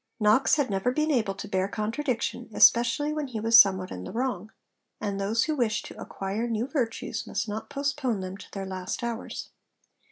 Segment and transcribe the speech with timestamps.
[0.19, 4.11] Knox had never been able to bear contradiction, especially when he was somewhat in the
[4.11, 4.51] wrong;
[4.99, 9.03] and those who wish to acquire new virtues must not postpone them to their last
[9.03, 9.49] hours.